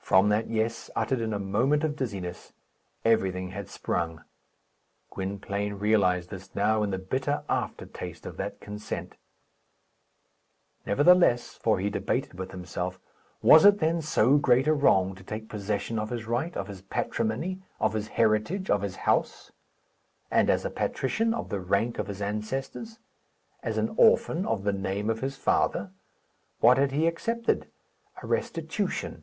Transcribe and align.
From 0.00 0.28
that 0.30 0.48
"Yes," 0.48 0.90
uttered 0.96 1.20
in 1.20 1.32
a 1.32 1.38
moment 1.38 1.84
of 1.84 1.94
dizziness, 1.94 2.52
everything 3.04 3.50
had 3.50 3.68
sprung. 3.68 4.24
Gwynplaine 5.10 5.74
realized 5.74 6.30
this 6.30 6.52
now 6.52 6.82
in 6.82 6.90
the 6.90 6.98
bitter 6.98 7.44
aftertaste 7.48 8.26
of 8.26 8.36
that 8.36 8.58
consent. 8.60 9.14
Nevertheless 10.84 11.54
for 11.54 11.78
he 11.78 11.88
debated 11.88 12.34
with 12.36 12.50
himself 12.50 12.98
was 13.40 13.64
it 13.64 13.78
then 13.78 14.02
so 14.02 14.36
great 14.36 14.66
a 14.66 14.74
wrong 14.74 15.14
to 15.14 15.22
take 15.22 15.48
possession 15.48 15.96
of 16.00 16.10
his 16.10 16.26
right, 16.26 16.56
of 16.56 16.66
his 16.66 16.82
patrimony, 16.82 17.62
of 17.78 17.92
his 17.92 18.08
heritage, 18.08 18.68
of 18.68 18.82
his 18.82 18.96
house; 18.96 19.52
and, 20.28 20.50
as 20.50 20.64
a 20.64 20.70
patrician, 20.70 21.32
of 21.32 21.48
the 21.50 21.60
rank 21.60 22.00
of 22.00 22.08
his 22.08 22.20
ancestors; 22.20 22.98
as 23.62 23.78
an 23.78 23.94
orphan, 23.96 24.44
of 24.44 24.64
the 24.64 24.72
name 24.72 25.08
of 25.08 25.20
his 25.20 25.36
father? 25.36 25.92
What 26.58 26.76
had 26.78 26.90
he 26.90 27.06
accepted? 27.06 27.70
A 28.20 28.26
restitution. 28.26 29.22